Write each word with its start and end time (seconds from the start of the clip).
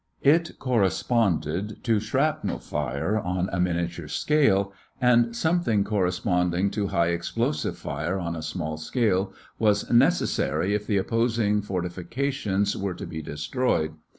It 0.23 0.57
corresponded 0.57 1.83
to 1.83 1.99
shrapnel 1.99 2.57
fire 2.57 3.19
on 3.19 3.51
a 3.53 3.59
miniature 3.59 4.07
scale, 4.07 4.73
and 4.99 5.35
something 5.35 5.83
corresponding 5.83 6.71
to 6.71 6.87
high 6.87 7.09
explosive 7.09 7.77
fire 7.77 8.17
on 8.17 8.35
a 8.35 8.41
small 8.41 8.77
scale 8.77 9.31
was 9.59 9.91
necessary 9.91 10.73
if 10.73 10.87
the 10.87 10.97
opposing 10.97 11.61
fortifications 11.61 12.75
were 12.75 12.95
to 12.95 13.05
be 13.05 13.21
destroyed. 13.21 13.93